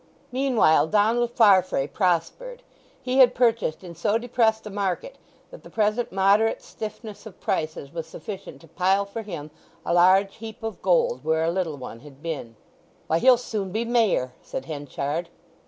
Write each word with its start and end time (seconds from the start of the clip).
Meanwhile 0.31 0.87
Donald 0.87 1.29
Farfrae 1.29 1.85
prospered. 1.85 2.63
He 3.03 3.19
had 3.19 3.35
purchased 3.35 3.83
in 3.83 3.93
so 3.93 4.17
depressed 4.17 4.65
a 4.65 4.71
market 4.71 5.19
that 5.51 5.61
the 5.61 5.69
present 5.69 6.11
moderate 6.11 6.63
stiffness 6.63 7.27
of 7.27 7.39
prices 7.39 7.93
was 7.93 8.07
sufficient 8.07 8.61
to 8.61 8.67
pile 8.67 9.05
for 9.05 9.21
him 9.21 9.51
a 9.85 9.93
large 9.93 10.37
heap 10.37 10.63
of 10.63 10.81
gold 10.81 11.23
where 11.23 11.43
a 11.43 11.51
little 11.51 11.77
one 11.77 11.99
had 11.99 12.23
been. 12.23 12.55
"Why, 13.05 13.19
he'll 13.19 13.37
soon 13.37 13.71
be 13.71 13.85
Mayor!" 13.85 14.33
said 14.41 14.65
Henchard. 14.65 15.29